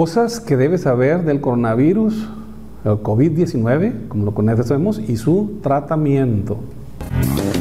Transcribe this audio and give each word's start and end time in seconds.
Cosas 0.00 0.40
que 0.40 0.56
debes 0.56 0.80
saber 0.80 1.26
del 1.26 1.42
coronavirus, 1.42 2.26
el 2.86 2.92
COVID-19, 2.92 4.08
como 4.08 4.24
lo 4.24 4.32
conocemos, 4.32 4.98
y 4.98 5.18
su 5.18 5.58
tratamiento. 5.62 6.56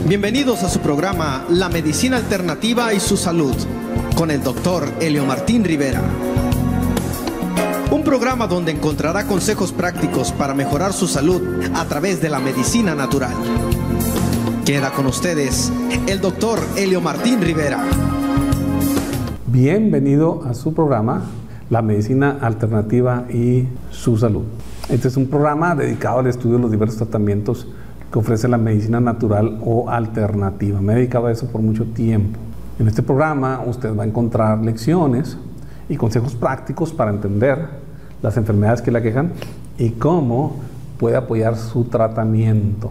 Bienvenidos 0.08 0.63
a 0.63 0.69
su 0.69 0.79
programa 0.79 1.43
La 1.49 1.67
Medicina 1.67 2.15
Alternativa 2.15 2.93
y 2.93 3.01
su 3.01 3.17
Salud, 3.17 3.53
con 4.15 4.31
el 4.31 4.41
doctor 4.41 4.85
Helio 5.01 5.25
Martín 5.25 5.65
Rivera. 5.65 6.01
Un 7.91 8.05
programa 8.05 8.47
donde 8.47 8.71
encontrará 8.71 9.27
consejos 9.27 9.73
prácticos 9.73 10.31
para 10.31 10.53
mejorar 10.53 10.93
su 10.93 11.07
salud 11.07 11.41
a 11.75 11.83
través 11.89 12.21
de 12.21 12.29
la 12.29 12.39
medicina 12.39 12.95
natural. 12.95 13.35
Queda 14.65 14.91
con 14.91 15.07
ustedes 15.07 15.73
el 16.07 16.21
doctor 16.21 16.59
Helio 16.77 17.01
Martín 17.01 17.41
Rivera. 17.41 17.83
Bienvenido 19.45 20.41
a 20.45 20.53
su 20.53 20.73
programa 20.73 21.23
La 21.70 21.83
Medicina 21.83 22.39
Alternativa 22.41 23.25
y 23.29 23.67
su 23.91 24.18
Salud. 24.18 24.41
Este 24.89 25.07
es 25.07 25.18
un 25.18 25.28
programa 25.28 25.75
dedicado 25.75 26.18
al 26.18 26.25
estudio 26.25 26.55
de 26.55 26.64
los 26.64 26.71
diversos 26.71 26.97
tratamientos 26.97 27.68
que 28.11 28.18
ofrece 28.18 28.47
la 28.47 28.57
medicina 28.57 29.00
natural 29.00 29.59
o 29.64 29.87
alternativa. 29.87 30.82
Me 30.82 30.93
he 30.93 30.95
dedicado 30.95 31.28
a 31.28 31.32
eso 31.32 31.45
por 31.51 31.61
mucho 31.61 31.86
tiempo. 31.86 32.40
En 32.80 32.88
este 32.88 33.04
programa 33.04 33.62
usted 33.68 33.95
va 33.95 34.02
a 34.02 34.08
encontrar 34.08 34.58
lecciones 34.66 35.38
y 35.88 35.95
consejos 35.95 36.34
prácticos 36.34 36.92
para 36.92 37.12
entender 37.12 37.68
las 38.23 38.36
enfermedades 38.38 38.81
que 38.81 38.90
le 38.90 38.98
aquejan 38.98 39.34
y 39.78 39.92
cómo 39.92 40.56
puede 40.98 41.17
apoyar 41.17 41.56
su 41.56 41.84
tratamiento. 41.84 42.90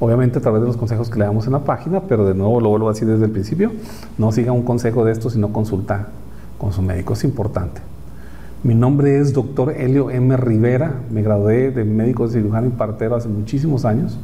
Obviamente 0.00 0.38
a 0.38 0.40
través 0.40 0.62
de 0.62 0.66
los 0.66 0.78
consejos 0.78 1.10
que 1.10 1.18
le 1.18 1.26
damos 1.26 1.44
en 1.44 1.52
la 1.52 1.64
página, 1.64 2.00
pero 2.00 2.24
de 2.24 2.34
nuevo 2.34 2.58
lo 2.58 2.70
vuelvo 2.70 2.88
a 2.88 2.92
decir 2.92 3.06
desde 3.06 3.26
el 3.26 3.32
principio, 3.32 3.70
no 4.16 4.32
siga 4.32 4.50
un 4.50 4.62
consejo 4.62 5.04
de 5.04 5.12
esto, 5.12 5.28
sino 5.28 5.52
consulta 5.52 6.08
con 6.60 6.72
su 6.72 6.82
médico, 6.82 7.14
es 7.14 7.24
importante. 7.24 7.80
Mi 8.62 8.74
nombre 8.74 9.18
es 9.18 9.32
doctor 9.32 9.72
Helio 9.72 10.10
M. 10.10 10.36
Rivera, 10.36 10.92
me 11.10 11.22
gradué 11.22 11.70
de 11.70 11.84
médico 11.84 12.28
cirujano 12.28 12.66
y 12.66 12.70
partero 12.70 13.16
hace 13.16 13.28
muchísimos 13.28 13.86
años 13.86 14.18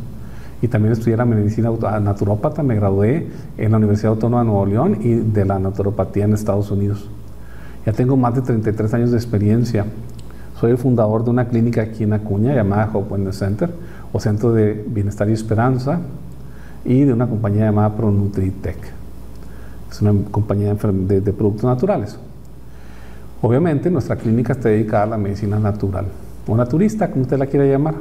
y 0.60 0.68
también 0.68 0.92
estudié 0.92 1.16
la 1.16 1.24
medicina 1.24 1.70
naturópata, 2.00 2.62
me 2.62 2.74
gradué 2.74 3.28
en 3.56 3.70
la 3.70 3.78
Universidad 3.78 4.12
Autónoma 4.12 4.42
de 4.42 4.48
Nuevo 4.48 4.66
León 4.66 4.98
y 5.00 5.14
de 5.14 5.44
la 5.46 5.58
naturopatía 5.58 6.24
en 6.24 6.34
Estados 6.34 6.70
Unidos. 6.70 7.08
Ya 7.86 7.92
tengo 7.92 8.16
más 8.18 8.34
de 8.34 8.42
33 8.42 8.92
años 8.92 9.10
de 9.10 9.16
experiencia. 9.16 9.86
Soy 10.60 10.72
el 10.72 10.78
fundador 10.78 11.24
de 11.24 11.30
una 11.30 11.48
clínica 11.48 11.82
aquí 11.82 12.04
en 12.04 12.12
Acuña 12.12 12.54
llamada 12.54 12.90
Hope 12.92 13.14
Wellness 13.14 13.38
Center 13.38 13.70
o 14.12 14.20
Centro 14.20 14.52
de 14.52 14.84
Bienestar 14.86 15.30
y 15.30 15.32
Esperanza 15.32 16.00
y 16.84 17.04
de 17.04 17.12
una 17.12 17.26
compañía 17.26 17.64
llamada 17.66 17.96
ProNutritech. 17.96 18.78
Es 19.90 20.02
una 20.02 20.12
compañía 20.30 20.74
de, 20.74 21.20
de 21.22 21.32
productos 21.32 21.64
naturales. 21.64 22.18
Obviamente 23.42 23.90
nuestra 23.90 24.16
clínica 24.16 24.54
está 24.54 24.70
dedicada 24.70 25.02
a 25.04 25.06
la 25.06 25.18
medicina 25.18 25.58
natural 25.58 26.06
o 26.46 26.56
naturista, 26.56 27.10
como 27.10 27.22
usted 27.22 27.38
la 27.38 27.46
quiera 27.46 27.66
llamar. 27.66 27.94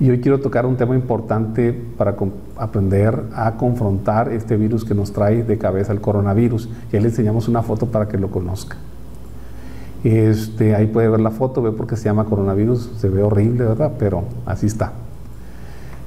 Y 0.00 0.10
hoy 0.10 0.20
quiero 0.20 0.40
tocar 0.40 0.64
un 0.64 0.76
tema 0.76 0.94
importante 0.94 1.72
para 1.72 2.14
aprender 2.56 3.20
a 3.34 3.56
confrontar 3.56 4.32
este 4.32 4.56
virus 4.56 4.84
que 4.84 4.94
nos 4.94 5.12
trae 5.12 5.42
de 5.42 5.58
cabeza 5.58 5.92
el 5.92 6.00
coronavirus. 6.00 6.68
Ya 6.92 7.00
le 7.00 7.08
enseñamos 7.08 7.48
una 7.48 7.62
foto 7.62 7.86
para 7.86 8.06
que 8.06 8.16
lo 8.16 8.30
conozca. 8.30 8.76
Este, 10.04 10.76
ahí 10.76 10.86
puede 10.86 11.08
ver 11.08 11.18
la 11.18 11.32
foto, 11.32 11.62
ve 11.62 11.72
por 11.72 11.88
qué 11.88 11.96
se 11.96 12.04
llama 12.04 12.24
coronavirus, 12.24 12.92
se 12.98 13.08
ve 13.08 13.22
horrible, 13.22 13.64
¿verdad? 13.64 13.92
Pero 13.98 14.22
así 14.46 14.66
está. 14.66 14.92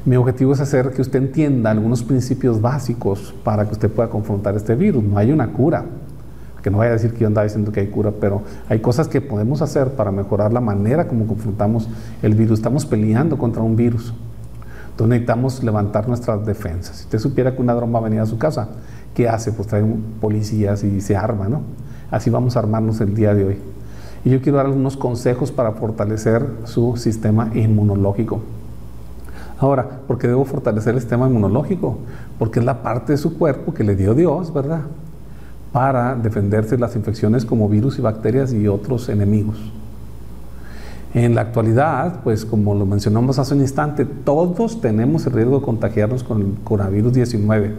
Mi 0.05 0.15
objetivo 0.15 0.53
es 0.53 0.61
hacer 0.61 0.91
que 0.91 1.01
usted 1.01 1.19
entienda 1.19 1.69
algunos 1.69 2.01
principios 2.01 2.61
básicos 2.61 3.35
para 3.43 3.65
que 3.65 3.73
usted 3.73 3.91
pueda 3.91 4.09
confrontar 4.09 4.55
este 4.55 4.75
virus. 4.75 5.03
No 5.03 5.17
hay 5.17 5.31
una 5.31 5.51
cura, 5.51 5.85
que 6.61 6.69
no 6.69 6.77
vaya 6.77 6.91
a 6.91 6.93
decir 6.93 7.13
que 7.13 7.19
yo 7.19 7.27
andaba 7.27 7.43
diciendo 7.43 7.71
que 7.71 7.79
hay 7.79 7.87
cura, 7.87 8.11
pero 8.19 8.43
hay 8.69 8.79
cosas 8.79 9.07
que 9.07 9.21
podemos 9.21 9.61
hacer 9.61 9.89
para 9.93 10.11
mejorar 10.11 10.53
la 10.53 10.61
manera 10.61 11.07
como 11.07 11.27
confrontamos 11.27 11.89
el 12.21 12.35
virus. 12.35 12.59
Estamos 12.59 12.85
peleando 12.85 13.37
contra 13.37 13.61
un 13.63 13.75
virus. 13.75 14.13
Entonces 14.91 15.09
necesitamos 15.09 15.63
levantar 15.63 16.07
nuestras 16.07 16.45
defensas. 16.45 16.97
Si 16.97 17.03
usted 17.05 17.19
supiera 17.19 17.55
que 17.55 17.61
una 17.61 17.73
dron 17.73 17.93
va 17.93 17.99
a 17.99 18.21
a 18.21 18.25
su 18.25 18.37
casa, 18.37 18.69
¿qué 19.15 19.27
hace? 19.27 19.51
Pues 19.51 19.67
trae 19.67 19.83
policías 20.19 20.83
y 20.83 21.01
se 21.01 21.15
arma, 21.15 21.47
¿no? 21.47 21.61
Así 22.11 22.29
vamos 22.29 22.55
a 22.55 22.59
armarnos 22.59 23.01
el 23.01 23.15
día 23.15 23.33
de 23.33 23.45
hoy. 23.45 23.57
Y 24.23 24.29
yo 24.29 24.41
quiero 24.41 24.57
dar 24.57 24.67
algunos 24.67 24.97
consejos 24.97 25.51
para 25.51 25.71
fortalecer 25.71 26.45
su 26.65 26.95
sistema 26.97 27.49
inmunológico. 27.55 28.41
Ahora, 29.57 29.87
¿por 30.07 30.17
qué 30.17 30.27
debo 30.27 30.45
fortalecer 30.45 30.93
el 30.93 30.99
sistema 30.99 31.27
inmunológico? 31.27 31.97
Porque 32.37 32.59
es 32.59 32.65
la 32.65 32.83
parte 32.83 33.13
de 33.13 33.17
su 33.17 33.37
cuerpo 33.37 33.73
que 33.73 33.83
le 33.83 33.95
dio 33.95 34.13
Dios, 34.13 34.53
¿verdad? 34.53 34.81
Para 35.71 36.15
defenderse 36.15 36.71
de 36.71 36.81
las 36.81 36.95
infecciones 36.95 37.45
como 37.45 37.69
virus 37.69 37.97
y 37.97 38.01
bacterias 38.01 38.53
y 38.53 38.67
otros 38.67 39.09
enemigos. 39.09 39.57
En 41.13 41.35
la 41.35 41.41
actualidad, 41.41 42.21
pues 42.23 42.45
como 42.45 42.73
lo 42.73 42.85
mencionamos 42.85 43.37
hace 43.37 43.53
un 43.53 43.61
instante, 43.61 44.05
todos 44.05 44.79
tenemos 44.79 45.25
el 45.25 45.33
riesgo 45.33 45.59
de 45.59 45.65
contagiarnos 45.65 46.23
con 46.23 46.41
el 46.41 46.53
coronavirus 46.63 47.13
19. 47.13 47.73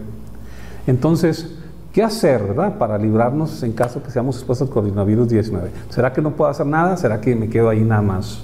Entonces, 0.86 1.54
¿qué 1.92 2.02
hacer, 2.02 2.42
verdad, 2.42 2.76
para 2.76 2.98
librarnos 2.98 3.62
en 3.62 3.72
caso 3.72 4.02
que 4.02 4.10
seamos 4.10 4.36
expuestos 4.36 4.68
al 4.68 4.74
coronavirus 4.74 5.28
19? 5.28 5.70
¿Será 5.88 6.12
que 6.12 6.20
no 6.20 6.32
puedo 6.32 6.50
hacer 6.50 6.66
nada? 6.66 6.96
¿Será 6.98 7.20
que 7.20 7.34
me 7.34 7.48
quedo 7.48 7.70
ahí 7.70 7.80
nada 7.80 8.02
más 8.02 8.42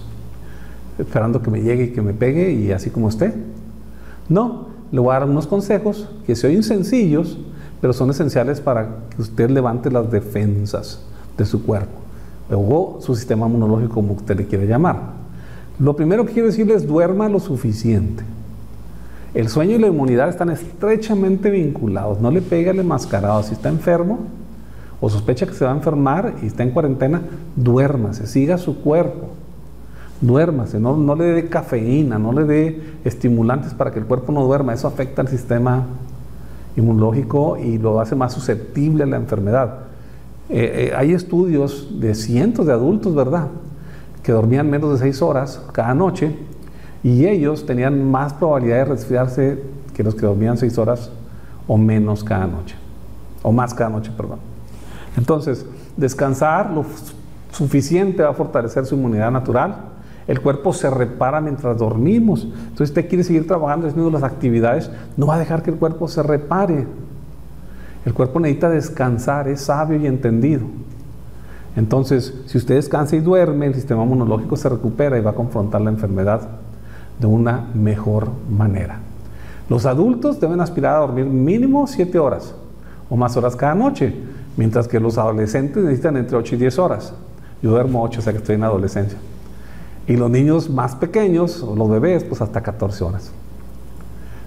esperando 0.99 1.43
que 1.43 1.51
me 1.51 1.61
llegue 1.61 1.85
y 1.85 1.93
que 1.93 2.01
me 2.01 2.15
pegue 2.15 2.53
y 2.53 2.73
así 2.73 2.89
como 2.89 3.11
esté? 3.11 3.35
No, 4.31 4.69
le 4.91 5.01
voy 5.01 5.11
a 5.11 5.21
dar 5.21 5.29
unos 5.29 5.47
consejos 5.47 6.09
que 6.27 6.35
se 6.35 6.47
oyen 6.47 6.63
sencillos, 6.63 7.39
pero 7.81 7.93
son 7.93 8.11
esenciales 8.11 8.61
para 8.61 8.89
que 9.11 9.23
usted 9.23 9.51
levante 9.51 9.91
las 9.91 10.11
defensas 10.11 11.01
de 11.37 11.45
su 11.45 11.65
cuerpo 11.65 11.99
o 12.51 12.99
su 13.01 13.15
sistema 13.15 13.47
inmunológico, 13.47 13.95
como 13.95 14.15
usted 14.15 14.37
le 14.37 14.47
quiere 14.47 14.67
llamar. 14.67 14.97
Lo 15.79 15.95
primero 15.95 16.27
que 16.27 16.33
quiero 16.33 16.49
decirles 16.49 16.83
es 16.83 16.89
duerma 16.89 17.29
lo 17.29 17.39
suficiente. 17.39 18.25
El 19.35 19.49
sueño 19.49 19.77
y 19.77 19.79
la 19.79 19.89
inmunidad 19.89 20.29
están 20.29 20.51
estrechamente 20.51 21.51
vinculados. 21.51 22.21
No 22.21 22.31
le 22.31 22.41
pegue 22.41 22.71
al 22.71 22.79
enmascarado. 22.79 23.43
Si 23.43 23.53
está 23.53 23.69
enfermo 23.69 24.21
o 25.01 25.09
sospecha 25.11 25.47
que 25.47 25.53
se 25.53 25.65
va 25.65 25.73
a 25.73 25.77
enfermar 25.77 26.35
y 26.43 26.47
está 26.47 26.63
en 26.63 26.71
cuarentena, 26.71 27.21
duérmase, 27.55 28.27
siga 28.27 28.59
su 28.59 28.81
cuerpo. 28.81 29.29
Duérmase, 30.21 30.81
no, 30.81 30.97
no 30.97 31.15
le 31.15 31.27
dé 31.27 31.49
cafeína, 31.49 32.19
no 32.19 32.33
le 32.33 32.45
dé 32.45 32.83
estimulantes 33.05 33.75
para 33.75 33.93
que 33.93 34.01
el 34.01 34.07
cuerpo 34.07 34.33
no 34.33 34.43
duerma. 34.43 34.75
Eso 34.75 34.89
afecta 34.89 35.23
al 35.23 35.29
sistema 35.29 35.85
inmunológico 36.79 37.57
y 37.59 37.79
lo 37.79 38.01
hace 38.01 38.15
más 38.15 38.33
susceptible 38.33 39.05
a 39.05 39.07
la 39.07 39.17
enfermedad. 39.17 39.81
Eh, 40.49 40.91
eh, 40.91 40.97
hay 40.97 41.13
estudios 41.13 42.01
de 42.01 42.15
cientos 42.15 42.67
de 42.67 42.73
adultos, 42.73 43.15
¿verdad?, 43.15 43.49
que 44.23 44.33
dormían 44.33 44.71
menos 44.71 44.93
de 44.93 44.99
seis 44.99 45.23
horas 45.23 45.63
cada 45.73 45.95
noche 45.95 46.35
y 47.03 47.27
ellos 47.27 47.67
tenían 47.67 48.11
más 48.11 48.33
probabilidad 48.33 48.79
de 48.79 48.85
resfriarse 48.87 49.63
que 49.95 50.03
los 50.03 50.15
que 50.15 50.27
dormían 50.27 50.57
seis 50.57 50.79
horas 50.79 51.11
o 51.67 51.77
menos 51.77 52.25
cada 52.25 52.47
noche, 52.47 52.77
o 53.43 53.53
más 53.53 53.75
cada 53.75 53.91
noche, 53.91 54.11
perdón. 54.17 54.39
Entonces, 55.17 55.67
descansar 55.97 56.71
lo 56.71 56.85
suficiente 57.53 58.23
va 58.23 58.31
a 58.31 58.35
fortalecer 58.35 58.87
su 58.87 58.95
inmunidad 58.95 59.31
natural 59.31 59.77
el 60.29 60.43
cuerpo 60.43 60.75
se 60.75 60.91
repara 60.91 61.41
mientras 61.41 61.79
dormimos. 61.79 62.45
Entonces 62.45 62.91
usted 62.91 63.09
quiere 63.09 63.25
seguir 63.25 63.47
trabajando, 63.47 63.89
haciendo 63.89 64.11
las 64.11 64.23
actividades, 64.23 64.91
no 65.17 65.27
va 65.27 65.37
a 65.37 65.39
dejar 65.39 65.63
que 65.63 65.71
el 65.71 65.77
cuerpo 65.77 66.07
se 66.07 66.23
repare. 66.23 66.87
El 68.05 68.13
cuerpo 68.13 68.39
necesita 68.39 68.69
descansar, 68.69 69.49
es 69.49 69.63
sabio 69.63 69.99
y 69.99 70.07
entendido. 70.07 70.67
Entonces, 71.77 72.35
si 72.47 72.59
usted 72.59 72.75
descansa 72.75 73.17
y 73.17 73.21
duerme, 73.21 73.67
el 73.67 73.75
sistema 73.75 74.05
inmunológico 74.05 74.57
se 74.57 74.69
recupera 74.69 75.19
y 75.19 75.23
va 75.23 75.31
a 75.31 75.35
confrontar 75.35 75.81
la 75.81 75.91
enfermedad 75.91 76.43
de 77.19 77.27
una 77.27 77.67
mejor 77.75 78.29
manera. 78.51 78.99
Los 79.71 79.87
adultos 79.87 80.41
deben 80.41 80.61
aspirar 80.61 80.97
a 80.97 81.01
dormir 81.01 81.25
mínimo 81.25 81.87
7 81.87 82.19
horas 82.19 82.55
o 83.09 83.17
más 83.17 83.35
horas 83.37 83.57
cada 83.57 83.75
noche, 83.75 84.15
mientras 84.59 84.89
que 84.89 85.01
los 85.01 85.17
adolescentes 85.17 85.83
necesitan 85.83 86.19
entre 86.19 86.37
8 86.37 86.55
y 86.55 86.59
10 86.59 86.79
horas. 86.79 87.15
Yo 87.63 87.71
duermo 87.71 88.03
8, 88.03 88.21
o 88.21 88.23
sea 88.23 88.33
que 88.33 88.39
estoy 88.41 88.57
en 88.57 88.65
adolescencia. 88.65 89.19
Y 90.09 90.17
los 90.17 90.31
niños 90.31 90.71
más 90.71 90.97
pequeños, 90.97 91.63
los 91.77 91.91
bebés, 91.91 92.25
pues 92.25 92.41
hasta 92.41 92.63
14 92.63 93.05
horas. 93.05 93.31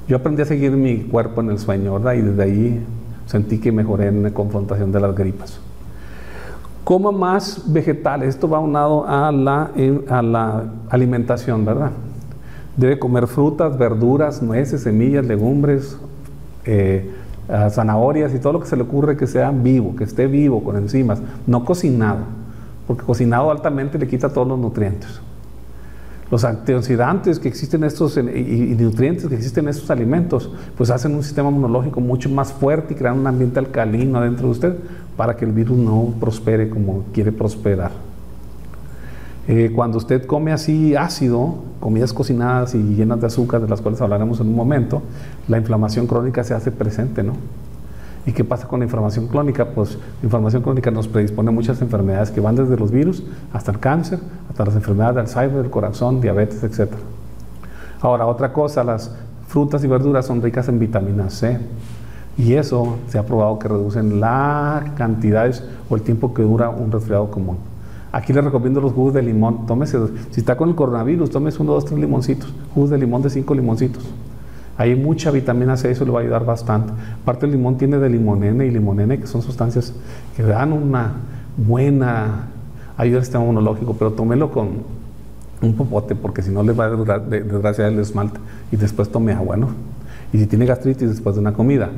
Yo 0.08 0.18
aprendí 0.18 0.42
a 0.42 0.46
seguir 0.46 0.72
mi 0.72 1.04
cuerpo 1.04 1.42
en 1.42 1.52
el 1.52 1.60
sueño, 1.60 1.94
¿verdad? 1.94 2.14
Y 2.14 2.22
desde 2.22 2.44
ahí 2.44 2.86
sentí 3.28 3.60
que 3.60 3.72
mejoré 3.72 4.08
en 4.08 4.24
la 4.24 4.32
confrontación 4.32 4.92
de 4.92 5.00
las 5.00 5.16
gripas. 5.16 5.60
Coma 6.84 7.12
más 7.12 7.72
vegetales. 7.72 8.30
Esto 8.30 8.50
va 8.50 8.60
unado 8.60 9.08
a 9.08 9.32
la, 9.32 9.70
a 10.10 10.22
la 10.24 10.64
alimentación, 10.90 11.64
¿verdad? 11.64 11.92
Debe 12.76 12.98
comer 12.98 13.28
frutas, 13.28 13.78
verduras, 13.78 14.42
nueces, 14.42 14.82
semillas, 14.82 15.26
legumbres, 15.28 15.96
eh, 16.66 17.08
zanahorias 17.70 18.34
y 18.34 18.40
todo 18.40 18.54
lo 18.54 18.62
que 18.62 18.68
se 18.68 18.76
le 18.76 18.82
ocurre 18.82 19.16
que 19.16 19.28
sea 19.28 19.52
vivo, 19.52 19.96
que 19.96 20.06
esté 20.06 20.26
vivo, 20.26 20.64
con 20.64 20.76
enzimas, 20.76 21.22
no 21.46 21.64
cocinado, 21.66 22.22
porque 22.88 23.04
cocinado 23.04 23.52
altamente 23.52 24.00
le 24.00 24.08
quita 24.08 24.30
todos 24.30 24.48
los 24.48 24.58
nutrientes. 24.58 25.22
Los 26.32 26.46
antioxidantes 26.46 27.40
que 27.40 27.50
existen 27.50 27.84
estos 27.84 28.16
y, 28.18 28.22
nutrientes 28.22 29.28
que 29.28 29.36
existen 29.36 29.66
en 29.66 29.70
estos 29.70 29.92
alimentos, 29.92 30.50
pues 30.78 30.90
hacen 30.90 31.14
un 31.14 31.24
sistema 31.24 31.50
inmunológico 31.50 32.00
mucho 32.00 32.30
más 32.30 32.54
fuerte 32.54 32.94
y 32.94 32.98
crean 32.98 33.20
un 33.20 33.28
ambiente 33.28 33.60
alcalino 33.60 34.18
adentro 34.18 34.46
de 34.46 34.52
usted 34.52 34.76
para 35.18 35.36
que 35.36 35.44
el 35.44 35.52
virus 35.52 35.78
no 35.78 36.14
prospere 36.22 36.70
como 36.70 37.04
quiere 37.14 37.34
prosperar. 37.34 37.92
Eh, 39.48 39.72
cuando 39.76 39.98
usted 39.98 40.26
come 40.26 40.54
así 40.54 40.96
ácido, 40.96 41.56
comidas 41.82 42.14
cocinadas 42.14 42.76
y 42.76 42.78
llenas 42.78 43.20
de 43.20 43.28
azúcar, 43.28 43.60
de 43.60 43.68
las 43.68 43.82
cuales 43.82 44.00
hablaremos 44.00 44.40
en 44.40 44.48
un 44.48 44.56
momento, 44.56 45.02
la 45.50 45.58
inflamación 45.58 46.08
crónica 46.08 46.46
se 46.46 46.54
hace 46.54 46.72
presente, 46.72 47.24
¿no? 47.24 47.34
¿Y 48.26 48.34
qué 48.34 48.44
pasa 48.44 48.68
con 48.68 48.80
la 48.80 48.86
inflamación 48.86 49.28
crónica? 49.28 49.66
Pues 49.66 49.96
la 49.96 50.26
inflamación 50.26 50.62
crónica 50.62 50.92
nos 50.92 51.08
predispone 51.08 51.50
a 51.50 51.52
muchas 51.52 51.82
enfermedades 51.82 52.30
que 52.30 52.40
van 52.40 52.56
desde 52.56 52.78
los 52.78 52.92
virus 52.92 53.24
hasta 53.52 53.72
el 53.72 53.80
cáncer, 53.80 54.20
hasta 54.50 54.66
las 54.66 54.76
enfermedades 54.76 55.16
del 55.16 55.26
Alzheimer, 55.26 55.62
del 55.64 55.72
corazón, 55.72 56.22
diabetes, 56.22 56.64
etc. 56.64 56.92
Ahora, 58.00 58.28
otra 58.28 58.54
cosa, 58.54 58.84
las 58.84 59.12
frutas 59.48 59.84
y 59.84 59.88
verduras 59.88 60.26
son 60.26 60.42
ricas 60.42 60.68
en 60.70 60.78
vitamina 60.78 61.30
C. 61.30 61.60
Y 62.38 62.54
eso 62.54 62.98
se 63.08 63.18
ha 63.18 63.26
probado 63.26 63.60
que 63.60 63.68
reducen 63.68 64.20
las 64.20 64.90
cantidades 64.92 65.64
o 65.90 65.96
el 65.96 66.02
tiempo 66.02 66.34
que 66.34 66.44
dura 66.44 66.70
un 66.70 66.92
resfriado 66.92 67.30
común. 67.30 67.58
Aquí 68.12 68.34
les 68.34 68.44
recomiendo 68.44 68.82
los 68.82 68.94
jugos 68.94 69.14
de 69.14 69.22
limón. 69.22 69.66
Tómese, 69.66 69.98
si 70.32 70.42
está 70.42 70.58
con 70.58 70.70
el 70.70 70.76
coronavirus, 70.76 71.30
tómese 71.30 71.62
uno, 71.62 71.74
dos, 71.74 71.86
tres 71.86 72.00
limoncitos. 72.00 72.54
Jugos 72.74 72.90
de 72.90 72.98
limón 72.98 73.22
de 73.22 73.30
cinco 73.30 73.56
limoncitos. 73.56 74.04
Hay 74.82 74.96
mucha 74.96 75.30
vitamina 75.30 75.78
C, 75.78 75.92
eso 75.92 76.06
le 76.06 76.12
va 76.12 76.22
a 76.22 76.24
ayudar 76.24 76.44
bastante. 76.44 76.92
Aparte 77.22 77.46
el 77.46 77.52
limón 77.52 77.78
tiene 77.78 78.00
de 78.00 78.10
limonene 78.10 78.66
y 78.66 78.72
limonene, 78.72 79.20
que 79.20 79.28
son 79.28 79.44
sustancias 79.44 79.94
que 80.36 80.42
dan 80.42 80.74
una 80.74 81.18
buena 81.56 82.48
ayuda 82.98 83.20
al 83.20 83.24
sistema 83.24 83.44
inmunológico, 83.44 83.94
pero 83.94 84.14
tómelo 84.14 84.50
con 84.50 84.70
un 85.62 85.76
popote, 85.76 86.16
porque 86.16 86.42
si 86.42 86.50
no 86.50 86.64
le 86.64 86.74
va 86.74 86.86
a 86.86 87.20
desgraciar 87.20 87.92
el 87.92 88.00
esmalte. 88.00 88.40
Y 88.72 88.76
después 88.76 89.08
tome 89.10 89.34
agua, 89.34 89.56
¿no? 89.56 89.68
Y 90.34 90.40
si 90.40 90.48
tiene 90.48 90.66
gastritis 90.66 91.10
después 91.10 91.36
de 91.36 91.42
una 91.42 91.54
comida, 91.54 91.92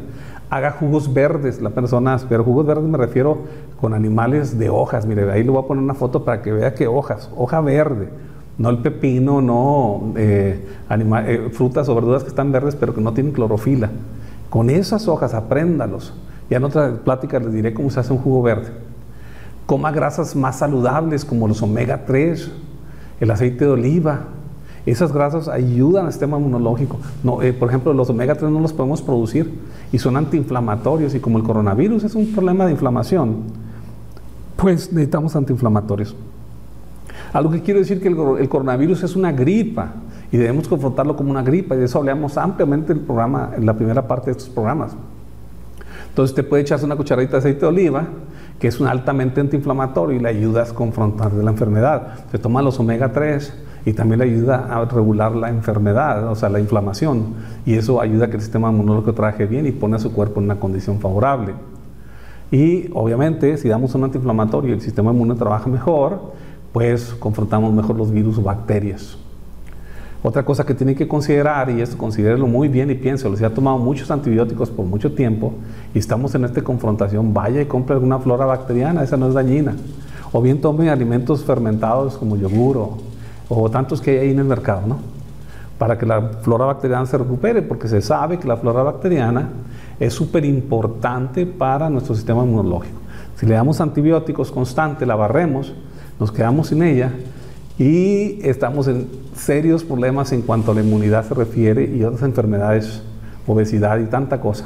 haga 0.49 0.71
jugos 0.71 1.13
verdes 1.13 1.61
la 1.61 1.69
persona, 1.69 2.17
pero 2.27 2.43
jugos 2.43 2.65
verdes 2.65 2.83
me 2.83 2.97
refiero 2.97 3.43
con 3.79 3.93
animales 3.93 4.59
de 4.59 4.69
hojas. 4.69 5.05
Mire, 5.05 5.31
ahí 5.31 5.45
le 5.45 5.51
voy 5.51 5.63
a 5.63 5.67
poner 5.67 5.81
una 5.81 5.93
foto 5.93 6.25
para 6.25 6.41
que 6.41 6.51
vea 6.51 6.73
que 6.73 6.85
hojas, 6.85 7.29
hoja 7.37 7.61
verde 7.61 8.09
no 8.57 8.69
el 8.69 8.77
pepino, 8.79 9.41
no 9.41 10.13
eh, 10.15 10.63
eh, 10.89 11.49
frutas 11.51 11.89
o 11.89 11.95
verduras 11.95 12.23
que 12.23 12.29
están 12.29 12.51
verdes 12.51 12.75
pero 12.75 12.93
que 12.93 13.01
no 13.01 13.13
tienen 13.13 13.33
clorofila. 13.33 13.89
Con 14.49 14.69
esas 14.69 15.07
hojas 15.07 15.33
apréndalos. 15.33 16.13
Ya 16.49 16.57
en 16.57 16.63
otra 16.65 16.93
plática 17.03 17.39
les 17.39 17.51
diré 17.51 17.73
cómo 17.73 17.89
se 17.89 17.99
hace 17.99 18.13
un 18.13 18.19
jugo 18.19 18.43
verde. 18.43 18.67
Coma 19.65 19.91
grasas 19.91 20.35
más 20.35 20.59
saludables 20.59 21.25
como 21.25 21.47
los 21.47 21.61
omega 21.63 22.05
3, 22.05 22.51
el 23.21 23.31
aceite 23.31 23.65
de 23.65 23.71
oliva. 23.71 24.25
Esas 24.85 25.13
grasas 25.13 25.47
ayudan 25.47 26.05
al 26.05 26.11
sistema 26.11 26.37
inmunológico. 26.37 26.97
No, 27.23 27.41
eh, 27.41 27.53
por 27.53 27.69
ejemplo, 27.69 27.93
los 27.93 28.09
omega 28.09 28.35
3 28.35 28.51
no 28.51 28.59
los 28.59 28.73
podemos 28.73 29.01
producir 29.01 29.51
y 29.91 29.97
son 29.97 30.17
antiinflamatorios 30.17 31.15
y 31.15 31.19
como 31.19 31.37
el 31.37 31.43
coronavirus 31.43 32.03
es 32.03 32.13
un 32.13 32.33
problema 32.33 32.65
de 32.65 32.73
inflamación, 32.73 33.37
pues 34.57 34.91
necesitamos 34.91 35.35
antiinflamatorios. 35.35 36.15
Algo 37.33 37.49
que 37.49 37.61
quiero 37.61 37.79
decir 37.79 37.99
que 37.99 38.07
el, 38.07 38.47
coronavirus 38.47 39.03
es 39.03 39.15
una 39.15 39.31
gripa 39.31 39.93
y 40.31 40.37
debemos 40.37 40.67
confrontarlo 40.67 41.15
como 41.15 41.31
una 41.31 41.41
gripa 41.41 41.73
y 41.73 41.79
de 41.79 41.85
eso 41.85 41.97
hablamos 41.97 42.37
ampliamente 42.37 42.91
en, 42.91 42.99
el 42.99 43.03
programa, 43.03 43.51
en 43.57 43.65
la 43.65 43.73
primera 43.73 44.07
parte 44.07 44.27
de 44.27 44.31
estos 44.33 44.49
programas. 44.49 44.95
Entonces 46.09 46.31
usted 46.31 46.47
puede 46.47 46.61
echarse 46.61 46.85
una 46.85 46.95
cucharadita 46.95 47.33
de 47.33 47.37
aceite 47.39 47.61
de 47.61 47.65
oliva, 47.65 48.05
que 48.59 48.67
es 48.67 48.79
un 48.79 48.87
altamente 48.87 49.41
antiinflamatorio 49.41 50.15
y 50.15 50.21
le 50.21 50.29
ayuda 50.29 50.61
a 50.61 50.65
confrontar 50.67 51.33
la 51.33 51.49
enfermedad. 51.49 52.19
Se 52.31 52.37
toma 52.37 52.61
los 52.61 52.79
omega 52.79 53.11
3 53.11 53.51
y 53.85 53.93
también 53.93 54.19
le 54.19 54.25
ayuda 54.25 54.67
a 54.69 54.85
regular 54.85 55.35
la 55.35 55.49
enfermedad, 55.49 56.27
o 56.27 56.35
sea, 56.35 56.49
la 56.49 56.59
inflamación. 56.59 57.33
Y 57.65 57.73
eso 57.73 57.99
ayuda 57.99 58.25
a 58.25 58.29
que 58.29 58.35
el 58.35 58.41
sistema 58.43 58.69
inmunológico 58.69 59.15
trabaje 59.15 59.47
bien 59.47 59.65
y 59.65 59.71
pone 59.71 59.95
a 59.95 59.99
su 59.99 60.13
cuerpo 60.13 60.39
en 60.39 60.45
una 60.45 60.59
condición 60.59 60.99
favorable. 60.99 61.53
Y 62.51 62.91
obviamente, 62.93 63.57
si 63.57 63.67
damos 63.67 63.95
un 63.95 64.03
antiinflamatorio 64.03 64.75
el 64.75 64.81
sistema 64.81 65.11
inmune 65.11 65.33
trabaja 65.33 65.67
mejor, 65.67 66.33
pues 66.73 67.15
confrontamos 67.19 67.71
mejor 67.71 67.95
los 67.95 68.11
virus 68.11 68.37
o 68.39 68.41
bacterias. 68.41 69.17
Otra 70.25 70.43
cosa 70.43 70.65
que 70.65 70.73
tiene 70.73 70.95
que 70.95 71.05
considerar, 71.05 71.69
y 71.69 71.81
esto 71.81 71.97
considérelo 71.97 72.47
muy 72.47 72.69
bien 72.69 72.89
y 72.89 72.95
piénselo, 72.95 73.35
si 73.35 73.43
ha 73.43 73.53
tomado 73.53 73.77
muchos 73.77 74.09
antibióticos 74.09 74.69
por 74.69 74.85
mucho 74.85 75.13
tiempo 75.13 75.53
y 75.93 75.99
estamos 75.99 76.33
en 76.33 76.45
esta 76.45 76.61
confrontación, 76.61 77.33
vaya 77.33 77.61
y 77.61 77.65
compre 77.65 77.95
alguna 77.95 78.19
flora 78.19 78.45
bacteriana, 78.45 79.03
esa 79.03 79.17
no 79.17 79.27
es 79.27 79.33
dañina. 79.33 79.75
O 80.31 80.41
bien 80.41 80.61
tome 80.61 80.89
alimentos 80.89 81.43
fermentados 81.43 82.17
como 82.17 82.37
yogur 82.37 82.89
o, 83.49 83.69
tantos 83.69 84.01
que 84.01 84.11
hay 84.11 84.17
ahí 84.17 84.31
en 84.31 84.39
el 84.39 84.45
mercado, 84.45 84.87
¿no? 84.87 84.97
Para 85.77 85.97
que 85.97 86.05
la 86.05 86.21
flora 86.41 86.65
bacteriana 86.65 87.05
se 87.05 87.17
recupere, 87.17 87.61
porque 87.61 87.89
se 87.89 88.01
sabe 88.01 88.39
que 88.39 88.47
la 88.47 88.55
flora 88.55 88.81
bacteriana 88.81 89.49
es 89.99 90.13
súper 90.13 90.45
importante 90.45 91.45
para 91.45 91.89
nuestro 91.89 92.15
sistema 92.15 92.43
inmunológico. 92.43 92.97
Si 93.35 93.45
le 93.45 93.55
damos 93.55 93.81
antibióticos 93.81 94.51
constantes, 94.51 95.05
la 95.05 95.15
barremos, 95.15 95.73
nos 96.19 96.31
quedamos 96.31 96.67
sin 96.67 96.83
ella 96.83 97.11
y 97.77 98.39
estamos 98.47 98.87
en 98.87 99.07
serios 99.35 99.83
problemas 99.83 100.31
en 100.31 100.41
cuanto 100.41 100.71
a 100.71 100.75
la 100.75 100.81
inmunidad 100.81 101.27
se 101.27 101.33
refiere 101.33 101.85
y 101.85 102.03
otras 102.03 102.23
enfermedades, 102.23 103.01
obesidad 103.47 103.99
y 103.99 104.05
tanta 104.05 104.39
cosa. 104.39 104.65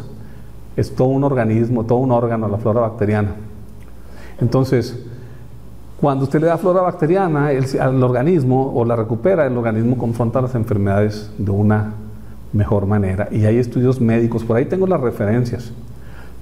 Es 0.75 0.93
todo 0.93 1.07
un 1.07 1.23
organismo, 1.23 1.85
todo 1.85 1.99
un 1.99 2.11
órgano, 2.11 2.47
la 2.47 2.57
flora 2.57 2.81
bacteriana. 2.81 3.35
Entonces, 4.39 5.03
cuando 5.99 6.25
usted 6.25 6.41
le 6.41 6.47
da 6.47 6.57
flora 6.57 6.81
bacteriana 6.81 7.49
al 7.79 8.03
organismo 8.03 8.71
o 8.75 8.85
la 8.85 8.95
recupera, 8.95 9.47
el 9.47 9.57
organismo 9.57 9.97
confronta 9.97 10.41
las 10.41 10.53
enfermedades 10.53 11.31
de 11.37 11.49
una 11.49 11.93
mejor 12.53 12.85
manera. 12.85 13.29
Y 13.31 13.45
hay 13.45 13.57
estudios 13.57 13.99
médicos, 13.99 14.43
por 14.43 14.57
ahí 14.57 14.65
tengo 14.65 14.85
las 14.85 15.01
referencias, 15.01 15.71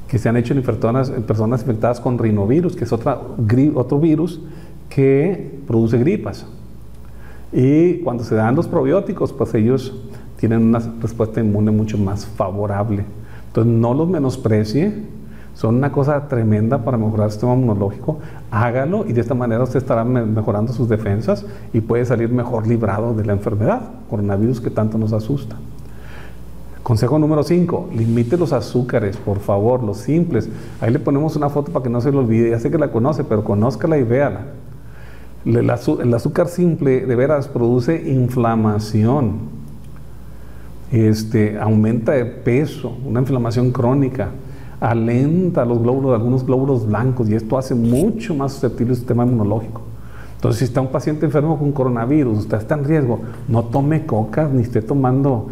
que 0.08 0.20
se 0.20 0.30
han 0.30 0.38
hecho 0.38 0.54
en 0.54 0.62
personas, 0.62 1.10
en 1.10 1.24
personas 1.24 1.62
infectadas 1.62 2.00
con 2.00 2.18
rinovirus, 2.18 2.76
que 2.76 2.84
es 2.84 2.92
otra, 2.92 3.20
otro 3.76 4.00
virus 4.00 4.42
que 4.90 5.60
produce 5.68 5.98
gripas. 5.98 6.46
Y 7.52 8.00
cuando 8.00 8.24
se 8.24 8.36
dan 8.36 8.56
los 8.56 8.68
probióticos, 8.68 9.32
pues 9.32 9.54
ellos 9.54 9.94
tienen 10.38 10.64
una 10.64 10.80
respuesta 11.02 11.40
inmune 11.40 11.72
mucho 11.72 11.98
más 11.98 12.26
favorable. 12.26 13.06
Entonces 13.48 13.74
no 13.74 13.94
los 13.94 14.10
menosprecie, 14.10 14.94
son 15.54 15.76
una 15.76 15.92
cosa 15.92 16.28
tremenda 16.28 16.84
para 16.84 16.98
mejorar 16.98 17.28
el 17.28 17.32
sistema 17.32 17.54
inmunológico. 17.54 18.20
Hágalo 18.52 19.06
y 19.08 19.14
de 19.14 19.22
esta 19.22 19.34
manera 19.34 19.64
usted 19.64 19.78
estará 19.78 20.04
mejorando 20.04 20.74
sus 20.74 20.90
defensas 20.90 21.46
y 21.72 21.80
puede 21.80 22.04
salir 22.06 22.30
mejor 22.30 22.68
librado 22.68 23.14
de 23.14 23.26
la 23.26 23.34
enfermedad, 23.34 23.82
coronavirus 24.10 24.60
que 24.60 24.70
tanto 24.70 24.98
nos 24.98 25.14
asusta. 25.14 25.56
Consejo 26.84 27.18
número 27.18 27.42
5, 27.42 27.90
limite 27.96 28.38
los 28.38 28.54
azúcares, 28.54 29.18
por 29.18 29.40
favor, 29.40 29.82
los 29.82 29.98
simples. 29.98 30.50
Ahí 30.82 30.92
le 30.92 31.00
ponemos 31.00 31.36
una 31.36 31.50
foto 31.50 31.72
para 31.72 31.82
que 31.82 31.90
no 31.90 32.00
se 32.00 32.12
lo 32.12 32.20
olvide. 32.20 32.52
Ya 32.52 32.60
sé 32.60 32.70
que 32.70 32.78
la 32.78 32.92
conoce, 32.92 33.24
pero 33.24 33.44
conózcala 33.44 33.98
y 33.98 34.04
véala. 34.04 34.42
El, 35.46 35.70
azúcar 35.70 36.48
simple 36.48 37.06
de 37.06 37.16
veras 37.16 37.48
produce 37.48 38.10
inflamación, 38.10 39.34
este, 40.92 41.60
aumenta 41.60 42.14
de 42.14 42.26
peso, 42.26 42.98
una 43.06 43.20
inflamación 43.20 43.72
crónica, 43.72 44.30
alenta 44.80 45.64
los 45.64 45.82
glóbulos, 45.82 46.14
algunos 46.14 46.46
glóbulos 46.46 46.88
blancos 46.88 47.30
y 47.30 47.36
esto 47.36 47.58
hace 47.58 47.76
mucho 47.76 48.34
más 48.34 48.54
susceptible 48.54 48.94
el 48.94 48.98
sistema 48.98 49.24
inmunológico. 49.24 49.85
Entonces, 50.46 50.60
si 50.60 50.66
está 50.66 50.80
un 50.80 50.90
paciente 50.90 51.26
enfermo 51.26 51.58
con 51.58 51.72
coronavirus, 51.72 52.38
usted 52.38 52.60
está 52.60 52.76
en 52.76 52.84
riesgo, 52.84 53.20
no 53.48 53.64
tome 53.64 54.06
coca, 54.06 54.48
ni 54.48 54.62
esté 54.62 54.84
tomando 54.84 55.48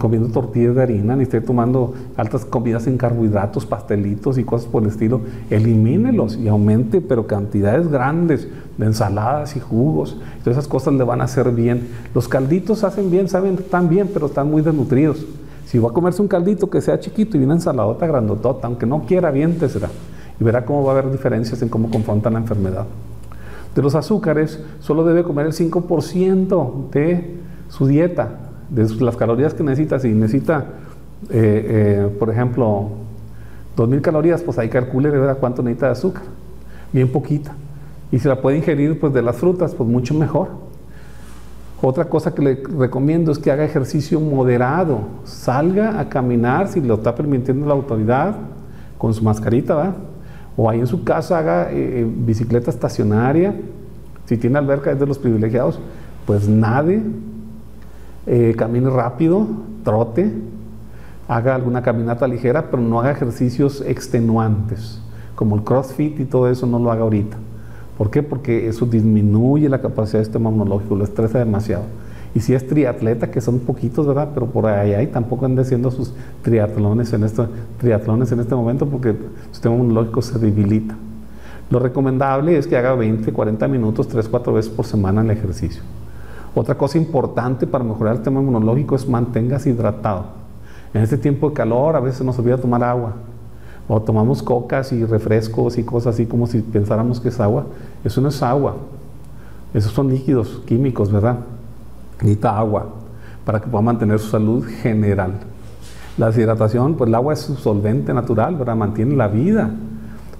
comiendo 0.00 0.30
tortillas 0.30 0.74
de 0.74 0.82
harina, 0.82 1.14
ni 1.14 1.22
esté 1.22 1.40
tomando 1.40 1.94
altas 2.16 2.44
comidas 2.44 2.88
en 2.88 2.98
carbohidratos, 2.98 3.66
pastelitos 3.66 4.36
y 4.36 4.42
cosas 4.42 4.66
por 4.68 4.82
el 4.82 4.88
estilo. 4.88 5.20
Elimínelos 5.48 6.36
y 6.38 6.48
aumente, 6.48 7.00
pero 7.00 7.28
cantidades 7.28 7.86
grandes 7.86 8.48
de 8.76 8.86
ensaladas 8.86 9.54
y 9.54 9.60
jugos. 9.60 10.16
Todas 10.42 10.58
esas 10.58 10.66
cosas 10.66 10.94
le 10.94 11.04
van 11.04 11.20
a 11.20 11.24
hacer 11.24 11.52
bien. 11.52 11.86
Los 12.12 12.26
calditos 12.26 12.82
hacen 12.82 13.12
bien, 13.12 13.28
saben, 13.28 13.54
están 13.54 13.88
bien, 13.88 14.10
pero 14.12 14.26
están 14.26 14.50
muy 14.50 14.60
desnutridos. 14.60 15.24
Si 15.66 15.78
va 15.78 15.90
a 15.90 15.92
comerse 15.92 16.20
un 16.20 16.26
caldito 16.26 16.68
que 16.68 16.80
sea 16.80 16.98
chiquito 16.98 17.36
y 17.36 17.44
una 17.44 17.54
ensaladota 17.54 18.08
grandotota, 18.08 18.66
aunque 18.66 18.86
no 18.86 19.06
quiera, 19.06 19.30
bien 19.30 19.56
será. 19.68 19.88
Y 20.40 20.42
verá 20.42 20.64
cómo 20.64 20.82
va 20.82 20.94
a 20.94 20.98
haber 20.98 21.12
diferencias 21.12 21.62
en 21.62 21.68
cómo 21.68 21.88
confrontan 21.88 22.32
la 22.32 22.40
enfermedad 22.40 22.86
de 23.76 23.82
los 23.82 23.94
azúcares, 23.94 24.58
solo 24.80 25.04
debe 25.04 25.22
comer 25.22 25.44
el 25.44 25.52
5% 25.52 26.90
de 26.90 27.36
su 27.68 27.86
dieta, 27.86 28.30
de 28.70 28.88
las 29.04 29.16
calorías 29.16 29.52
que 29.52 29.62
necesita. 29.62 29.98
Si 30.00 30.08
necesita, 30.08 30.64
eh, 31.28 31.66
eh, 31.68 32.16
por 32.18 32.30
ejemplo, 32.30 32.88
2.000 33.76 34.00
calorías, 34.00 34.42
pues 34.42 34.58
ahí 34.58 34.70
calcule 34.70 35.10
verdad 35.10 35.36
cuánto 35.38 35.62
necesita 35.62 35.86
de 35.86 35.92
azúcar. 35.92 36.22
Bien 36.90 37.12
poquita. 37.12 37.54
Y 38.10 38.18
si 38.18 38.26
la 38.26 38.40
puede 38.40 38.56
ingerir 38.56 38.98
pues 38.98 39.12
de 39.12 39.20
las 39.20 39.36
frutas, 39.36 39.74
pues 39.74 39.88
mucho 39.88 40.14
mejor. 40.14 40.48
Otra 41.82 42.06
cosa 42.06 42.34
que 42.34 42.40
le 42.40 42.62
recomiendo 42.78 43.30
es 43.30 43.38
que 43.38 43.52
haga 43.52 43.62
ejercicio 43.62 44.18
moderado. 44.20 45.00
Salga 45.24 46.00
a 46.00 46.08
caminar 46.08 46.68
si 46.68 46.80
lo 46.80 46.94
está 46.94 47.14
permitiendo 47.14 47.66
la 47.66 47.74
autoridad 47.74 48.36
con 48.96 49.12
su 49.12 49.22
mascarita, 49.22 49.74
¿verdad? 49.74 49.96
O 50.56 50.70
ahí 50.70 50.80
en 50.80 50.86
su 50.86 51.04
casa 51.04 51.38
haga 51.38 51.70
eh, 51.70 52.00
eh, 52.00 52.06
bicicleta 52.08 52.70
estacionaria, 52.70 53.54
si 54.24 54.36
tiene 54.36 54.58
alberca 54.58 54.90
es 54.90 54.98
de 54.98 55.06
los 55.06 55.18
privilegiados, 55.18 55.78
Pues 56.26 56.48
nade, 56.48 57.02
eh, 58.26 58.54
camine 58.58 58.90
rápido, 58.90 59.46
trote, 59.84 60.32
haga 61.28 61.54
alguna 61.54 61.82
caminata 61.82 62.26
ligera, 62.26 62.70
pero 62.70 62.82
no 62.82 62.98
haga 62.98 63.12
ejercicios 63.12 63.80
extenuantes, 63.86 65.00
como 65.36 65.54
el 65.54 65.62
CrossFit 65.62 66.18
y 66.18 66.24
todo 66.24 66.50
eso, 66.50 66.66
no 66.66 66.80
lo 66.80 66.90
haga 66.90 67.02
ahorita. 67.02 67.36
¿Por 67.96 68.10
qué? 68.10 68.22
Porque 68.22 68.66
eso 68.66 68.86
disminuye 68.86 69.68
la 69.68 69.80
capacidad 69.80 70.18
del 70.18 70.26
sistema 70.26 70.50
inmunológico, 70.50 70.96
lo 70.96 71.04
estresa 71.04 71.38
demasiado. 71.38 71.84
Y 72.34 72.40
si 72.40 72.54
es 72.54 72.66
triatleta, 72.66 73.30
que 73.30 73.40
son 73.40 73.60
poquitos, 73.60 74.06
¿verdad? 74.06 74.30
Pero 74.34 74.46
por 74.46 74.66
ahí, 74.66 74.92
ahí 74.92 75.06
tampoco 75.06 75.46
ande 75.46 75.62
haciendo 75.62 75.90
sus 75.90 76.12
triatlones 76.42 77.12
en, 77.12 77.24
este, 77.24 77.44
triatlones 77.78 78.30
en 78.32 78.40
este 78.40 78.54
momento 78.54 78.86
porque 78.86 79.10
el 79.10 79.18
sistema 79.52 79.74
inmunológico 79.74 80.20
se 80.22 80.38
debilita. 80.38 80.96
Lo 81.70 81.78
recomendable 81.78 82.56
es 82.56 82.66
que 82.66 82.76
haga 82.76 82.94
20, 82.94 83.32
40 83.32 83.68
minutos, 83.68 84.06
3, 84.08 84.28
4 84.28 84.52
veces 84.52 84.70
por 84.70 84.86
semana 84.86 85.22
el 85.22 85.30
ejercicio. 85.30 85.82
Otra 86.54 86.76
cosa 86.76 86.96
importante 86.96 87.66
para 87.66 87.84
mejorar 87.84 88.12
el 88.12 88.18
sistema 88.18 88.40
inmunológico 88.40 88.94
es 88.96 89.08
manténgase 89.08 89.70
hidratado. 89.70 90.24
En 90.94 91.02
este 91.02 91.18
tiempo 91.18 91.50
de 91.50 91.54
calor 91.54 91.96
a 91.96 92.00
veces 92.00 92.22
nos 92.22 92.38
olvida 92.38 92.56
tomar 92.56 92.82
agua. 92.82 93.14
O 93.88 94.00
tomamos 94.00 94.42
cocas 94.42 94.92
y 94.92 95.04
refrescos 95.04 95.78
y 95.78 95.84
cosas 95.84 96.14
así 96.14 96.26
como 96.26 96.46
si 96.46 96.60
pensáramos 96.60 97.20
que 97.20 97.28
es 97.28 97.40
agua. 97.40 97.66
Eso 98.04 98.20
no 98.20 98.28
es 98.28 98.42
agua. 98.42 98.76
Esos 99.74 99.92
son 99.92 100.08
líquidos 100.08 100.62
químicos, 100.66 101.12
¿verdad? 101.12 101.38
Necesita 102.20 102.56
agua 102.56 102.86
para 103.44 103.60
que 103.60 103.68
pueda 103.68 103.82
mantener 103.82 104.18
su 104.18 104.28
salud 104.28 104.64
general. 104.82 105.34
La 106.18 106.26
deshidratación, 106.26 106.94
pues 106.94 107.08
el 107.08 107.14
agua 107.14 107.34
es 107.34 107.48
un 107.48 107.56
solvente 107.56 108.12
natural, 108.14 108.56
¿verdad? 108.56 108.74
Mantiene 108.74 109.14
la 109.14 109.28
vida. 109.28 109.70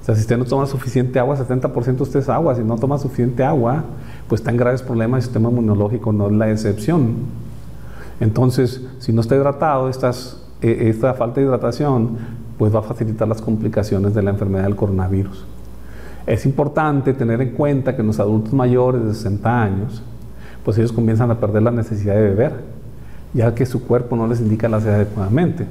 O 0.00 0.04
sea, 0.04 0.14
si 0.14 0.22
usted 0.22 0.38
no 0.38 0.44
toma 0.44 0.66
suficiente 0.66 1.18
agua, 1.18 1.36
70% 1.36 2.00
usted 2.00 2.20
es 2.20 2.28
agua. 2.28 2.54
Si 2.54 2.62
no 2.62 2.76
toma 2.76 2.98
suficiente 2.98 3.44
agua, 3.44 3.84
pues 4.28 4.40
está 4.40 4.52
graves 4.52 4.82
problemas. 4.82 5.18
El 5.18 5.22
sistema 5.24 5.50
inmunológico 5.50 6.12
no 6.12 6.28
es 6.28 6.32
la 6.32 6.50
excepción. 6.50 7.14
Entonces, 8.20 8.82
si 8.98 9.12
no 9.12 9.20
está 9.20 9.36
hidratado, 9.36 9.88
estas, 9.88 10.42
eh, 10.62 10.88
esta 10.88 11.12
falta 11.14 11.40
de 11.40 11.46
hidratación, 11.46 12.16
pues 12.58 12.74
va 12.74 12.78
a 12.78 12.82
facilitar 12.82 13.28
las 13.28 13.42
complicaciones 13.42 14.14
de 14.14 14.22
la 14.22 14.30
enfermedad 14.30 14.64
del 14.64 14.76
coronavirus. 14.76 15.44
Es 16.26 16.46
importante 16.46 17.12
tener 17.12 17.40
en 17.40 17.50
cuenta 17.50 17.94
que 17.94 18.00
en 18.00 18.08
los 18.08 18.18
adultos 18.18 18.52
mayores 18.52 19.04
de 19.04 19.14
60 19.14 19.62
años, 19.62 20.02
pues 20.66 20.78
ellos 20.78 20.90
comienzan 20.90 21.30
a 21.30 21.38
perder 21.38 21.62
la 21.62 21.70
necesidad 21.70 22.16
de 22.16 22.22
beber, 22.22 22.52
ya 23.32 23.54
que 23.54 23.64
su 23.64 23.86
cuerpo 23.86 24.16
no 24.16 24.26
les 24.26 24.40
indica 24.40 24.68
la 24.68 24.80
sed 24.80 24.94
adecuadamente. 24.94 25.64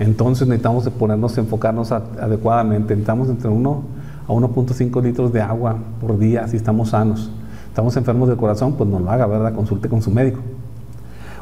Entonces 0.00 0.48
necesitamos 0.48 0.88
ponernos, 0.88 1.38
enfocarnos 1.38 1.92
adecuadamente. 1.92 2.94
Necesitamos 2.94 3.28
entre 3.28 3.48
1 3.48 3.82
a 4.26 4.32
1.5 4.32 5.00
litros 5.00 5.32
de 5.32 5.40
agua 5.40 5.76
por 6.00 6.18
día 6.18 6.48
si 6.48 6.56
estamos 6.56 6.88
sanos. 6.88 7.30
Estamos 7.68 7.96
enfermos 7.96 8.28
del 8.28 8.36
corazón, 8.36 8.72
pues 8.72 8.90
no 8.90 8.98
lo 8.98 9.08
haga, 9.12 9.28
¿verdad? 9.28 9.54
Consulte 9.54 9.88
con 9.88 10.02
su 10.02 10.10
médico. 10.10 10.40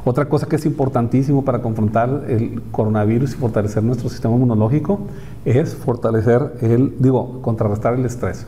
Otra 0.05 0.29
cosa 0.29 0.47
que 0.47 0.57
es 0.57 0.67
importantísimo 0.67 1.43
para 1.43 1.63
confrontar 1.63 2.27
el 2.29 2.61
coronavirus 2.71 3.33
y 3.33 3.37
fortalecer 3.37 3.83
nuestro 3.83 4.11
sistema 4.11 4.35
inmunológico 4.35 5.01
es 5.47 5.75
fortalecer 5.75 6.59
el, 6.61 6.97
digo, 6.99 7.41
contrarrestar 7.41 7.95
el 7.95 8.05
estrés. 8.05 8.47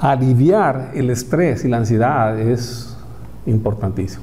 Aliviar 0.00 0.92
el 0.94 1.10
estrés 1.10 1.64
y 1.64 1.68
la 1.68 1.78
ansiedad 1.78 2.38
es 2.38 2.96
importantísimo. 3.46 4.22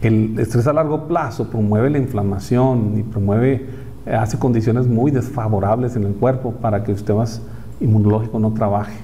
El 0.00 0.38
estrés 0.38 0.64
a 0.68 0.72
largo 0.72 1.08
plazo 1.08 1.50
promueve 1.50 1.90
la 1.90 1.98
inflamación 1.98 2.98
y 2.98 3.02
promueve, 3.02 3.66
hace 4.06 4.38
condiciones 4.38 4.86
muy 4.86 5.10
desfavorables 5.10 5.96
en 5.96 6.04
el 6.04 6.12
cuerpo 6.12 6.52
para 6.52 6.84
que 6.84 6.92
el 6.92 6.98
sistema 6.98 7.24
inmunológico 7.80 8.38
no 8.38 8.52
trabaje. 8.52 8.96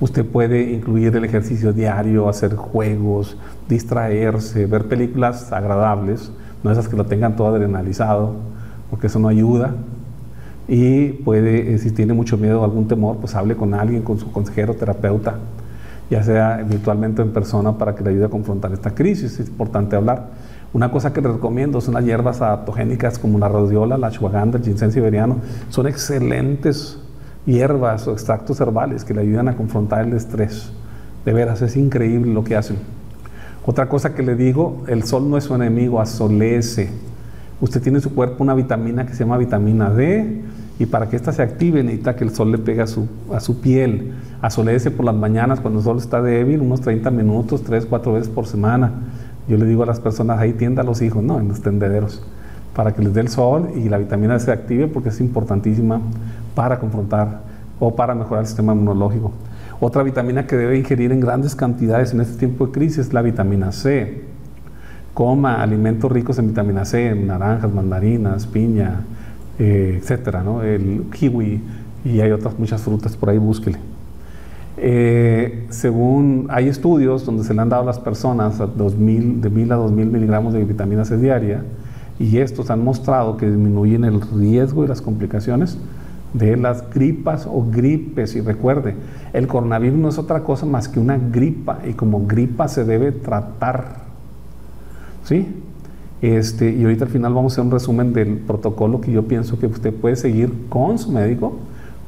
Usted 0.00 0.26
puede 0.26 0.70
incluir 0.70 1.16
el 1.16 1.24
ejercicio 1.24 1.72
diario, 1.72 2.28
hacer 2.28 2.56
juegos, 2.56 3.38
distraerse, 3.70 4.66
ver 4.66 4.86
películas 4.86 5.50
agradables, 5.50 6.30
no 6.62 6.70
esas 6.70 6.88
que 6.88 6.96
lo 6.96 7.06
tengan 7.06 7.36
todo 7.36 7.48
adrenalizado, 7.48 8.34
porque 8.90 9.06
eso 9.06 9.18
no 9.18 9.28
ayuda 9.28 9.74
y 10.72 11.08
puede, 11.24 11.74
eh, 11.74 11.78
si 11.78 11.90
tiene 11.90 12.14
mucho 12.14 12.38
miedo 12.38 12.60
o 12.60 12.64
algún 12.64 12.86
temor, 12.86 13.16
pues 13.16 13.34
hable 13.34 13.56
con 13.56 13.74
alguien, 13.74 14.02
con 14.02 14.20
su 14.20 14.30
consejero, 14.30 14.74
terapeuta, 14.74 15.34
ya 16.08 16.22
sea 16.22 16.58
virtualmente 16.58 17.22
o 17.22 17.24
en 17.24 17.32
persona, 17.32 17.76
para 17.76 17.96
que 17.96 18.04
le 18.04 18.10
ayude 18.10 18.26
a 18.26 18.28
confrontar 18.28 18.72
esta 18.72 18.94
crisis. 18.94 19.40
Es 19.40 19.48
importante 19.48 19.96
hablar. 19.96 20.28
Una 20.72 20.92
cosa 20.92 21.12
que 21.12 21.20
les 21.20 21.32
recomiendo 21.32 21.80
son 21.80 21.94
las 21.94 22.04
hierbas 22.04 22.40
adaptogénicas 22.40 23.18
como 23.18 23.40
la 23.40 23.48
rhodiola, 23.48 23.98
la 23.98 24.06
ashwagandha, 24.06 24.58
el 24.58 24.64
ginseng 24.64 24.92
siberiano. 24.92 25.38
Son 25.70 25.88
excelentes 25.88 27.00
hierbas 27.46 28.06
o 28.06 28.12
extractos 28.12 28.60
herbales 28.60 29.04
que 29.04 29.12
le 29.12 29.22
ayudan 29.22 29.48
a 29.48 29.56
confrontar 29.56 30.06
el 30.06 30.12
estrés. 30.12 30.70
De 31.24 31.32
veras, 31.32 31.62
es 31.62 31.76
increíble 31.76 32.32
lo 32.32 32.44
que 32.44 32.54
hacen. 32.54 32.76
Otra 33.66 33.88
cosa 33.88 34.14
que 34.14 34.22
le 34.22 34.36
digo, 34.36 34.84
el 34.86 35.02
sol 35.02 35.28
no 35.28 35.36
es 35.36 35.42
su 35.42 35.54
enemigo, 35.56 36.00
asolece. 36.00 36.90
Usted 37.60 37.82
tiene 37.82 37.98
en 37.98 38.02
su 38.02 38.14
cuerpo 38.14 38.44
una 38.44 38.54
vitamina 38.54 39.04
que 39.04 39.14
se 39.14 39.24
llama 39.24 39.36
vitamina 39.36 39.90
D, 39.90 40.42
y 40.80 40.86
para 40.86 41.10
que 41.10 41.16
ésta 41.16 41.30
se 41.30 41.42
active 41.42 41.82
necesita 41.82 42.16
que 42.16 42.24
el 42.24 42.30
sol 42.30 42.50
le 42.50 42.56
pegue 42.56 42.80
a 42.80 42.86
su, 42.86 43.06
a 43.34 43.38
su 43.38 43.60
piel. 43.60 44.14
Asolece 44.40 44.90
por 44.90 45.04
las 45.04 45.14
mañanas 45.14 45.60
cuando 45.60 45.80
el 45.80 45.84
sol 45.84 45.98
está 45.98 46.22
débil, 46.22 46.62
unos 46.62 46.80
30 46.80 47.10
minutos, 47.10 47.62
3, 47.62 47.84
4 47.84 48.14
veces 48.14 48.30
por 48.30 48.46
semana. 48.46 48.90
Yo 49.46 49.58
le 49.58 49.66
digo 49.66 49.82
a 49.82 49.86
las 49.86 50.00
personas, 50.00 50.38
ahí 50.38 50.54
tienda 50.54 50.80
a 50.80 50.84
los 50.86 51.02
hijos, 51.02 51.22
¿no? 51.22 51.38
En 51.38 51.48
los 51.48 51.60
tendederos, 51.60 52.22
para 52.74 52.94
que 52.94 53.02
les 53.02 53.12
dé 53.12 53.20
el 53.20 53.28
sol 53.28 53.68
y 53.76 53.90
la 53.90 53.98
vitamina 53.98 54.38
se 54.38 54.52
active 54.52 54.88
porque 54.88 55.10
es 55.10 55.20
importantísima 55.20 56.00
para 56.54 56.78
confrontar 56.78 57.42
o 57.78 57.94
para 57.94 58.14
mejorar 58.14 58.44
el 58.44 58.46
sistema 58.46 58.72
inmunológico. 58.72 59.32
Otra 59.80 60.02
vitamina 60.02 60.46
que 60.46 60.56
debe 60.56 60.78
ingerir 60.78 61.12
en 61.12 61.20
grandes 61.20 61.54
cantidades 61.54 62.14
en 62.14 62.22
este 62.22 62.38
tiempo 62.38 62.66
de 62.66 62.72
crisis 62.72 62.98
es 63.08 63.12
la 63.12 63.20
vitamina 63.20 63.70
C. 63.72 64.24
Coma 65.12 65.62
alimentos 65.62 66.10
ricos 66.10 66.38
en 66.38 66.46
vitamina 66.46 66.86
C, 66.86 67.14
naranjas, 67.14 67.70
mandarinas, 67.70 68.46
piña, 68.46 69.00
eh, 69.60 69.98
etcétera, 70.00 70.42
el 70.64 71.04
kiwi 71.12 71.60
y 72.02 72.20
hay 72.20 72.30
otras 72.30 72.58
muchas 72.58 72.80
frutas 72.80 73.14
por 73.14 73.28
ahí, 73.28 73.36
búsquele. 73.36 73.78
Eh, 74.78 75.66
según 75.68 76.46
hay 76.48 76.68
estudios 76.68 77.26
donde 77.26 77.44
se 77.44 77.52
le 77.52 77.60
han 77.60 77.68
dado 77.68 77.82
a 77.82 77.84
las 77.84 77.98
personas 77.98 78.58
a 78.58 78.66
2000, 78.66 79.42
de 79.42 79.50
1000 79.50 79.72
a 79.72 79.74
2000 79.74 80.06
miligramos 80.06 80.54
de 80.54 80.64
vitamina 80.64 81.04
C 81.04 81.18
diaria 81.18 81.62
y 82.18 82.38
estos 82.38 82.70
han 82.70 82.82
mostrado 82.82 83.36
que 83.36 83.46
disminuyen 83.50 84.04
el 84.04 84.22
riesgo 84.22 84.82
y 84.84 84.88
las 84.88 85.02
complicaciones 85.02 85.76
de 86.32 86.56
las 86.56 86.88
gripas 86.88 87.46
o 87.46 87.66
gripes. 87.70 88.36
Y 88.36 88.40
recuerde, 88.40 88.94
el 89.34 89.46
coronavirus 89.46 89.98
no 89.98 90.08
es 90.08 90.18
otra 90.18 90.40
cosa 90.40 90.64
más 90.64 90.88
que 90.88 91.00
una 91.00 91.18
gripa 91.18 91.80
y 91.86 91.92
como 91.92 92.26
gripa 92.26 92.66
se 92.68 92.84
debe 92.84 93.12
tratar. 93.12 94.08
¿Sí? 95.24 95.46
Este, 96.22 96.70
y 96.70 96.82
ahorita 96.82 97.06
al 97.06 97.10
final 97.10 97.32
vamos 97.32 97.52
a 97.52 97.54
hacer 97.54 97.64
un 97.64 97.70
resumen 97.70 98.12
del 98.12 98.36
protocolo 98.36 99.00
que 99.00 99.10
yo 99.10 99.24
pienso 99.24 99.58
que 99.58 99.66
usted 99.66 99.92
puede 99.94 100.16
seguir 100.16 100.52
con 100.68 100.98
su 100.98 101.10
médico 101.10 101.56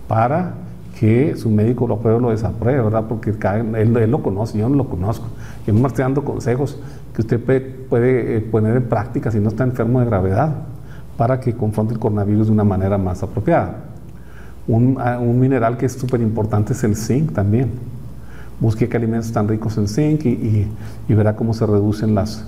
para 0.06 0.54
que 0.98 1.34
su 1.36 1.50
médico 1.50 1.86
lo 1.86 1.94
apruebe 1.94 2.18
o 2.18 2.20
lo 2.20 2.30
desapruebe, 2.30 2.82
¿verdad? 2.82 3.06
Porque 3.08 3.30
él, 3.30 4.10
lo 4.10 4.22
conoce, 4.22 4.58
yo 4.58 4.68
no 4.68 4.76
lo 4.76 4.88
conozco. 4.88 5.26
Yo 5.66 5.72
no 5.72 5.86
estoy 5.86 6.02
dando 6.02 6.24
consejos 6.24 6.78
que 7.14 7.22
usted 7.22 7.40
puede, 7.88 8.36
eh, 8.36 8.40
poner 8.40 8.76
en 8.76 8.84
práctica 8.84 9.30
si 9.30 9.38
no 9.38 9.48
está 9.48 9.64
enfermo 9.64 10.00
de 10.00 10.06
gravedad 10.06 10.52
para 11.16 11.40
que 11.40 11.54
confronte 11.54 11.94
el 11.94 12.00
coronavirus 12.00 12.48
de 12.48 12.52
una 12.52 12.64
manera 12.64 12.98
más 12.98 13.22
apropiada. 13.22 13.84
Un, 14.68 14.96
ah, 15.00 15.18
mineral 15.18 15.78
que 15.78 15.86
es 15.86 15.92
súper 15.92 16.20
importante 16.20 16.74
es 16.74 16.84
el 16.84 16.96
zinc 16.96 17.32
también. 17.32 17.70
Busque 18.60 18.88
qué 18.88 18.96
alimentos 18.96 19.26
están 19.26 19.48
ricos 19.48 19.76
en 19.78 19.88
zinc 19.88 20.24
y 20.24 20.68
verá 21.08 21.34
cómo 21.34 21.54
se 21.54 21.66
reducen 21.66 22.14
las, 22.14 22.46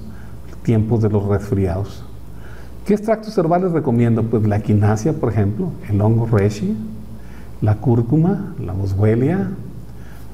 tiempos 0.65 1.01
de 1.03 1.11
los 1.11 1.25
resfriados. 1.27 2.05
¿Qué 2.85 2.95
extractos 2.95 3.39
herbales 3.39 3.71
recomiendo? 3.73 4.25
Pues 4.25 4.47
la 4.47 4.61
quinasia, 4.61 5.13
por 5.13 5.31
ejemplo, 5.31 5.69
el 5.89 6.01
hongo 6.01 6.27
reishi, 6.27 6.77
la 7.61 7.77
cúrcuma, 7.77 8.55
la 8.59 8.73
boswellia, 8.73 9.51